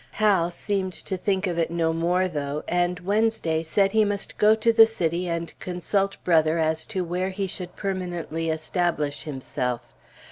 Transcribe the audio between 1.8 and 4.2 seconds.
more, though, and Wednesday said he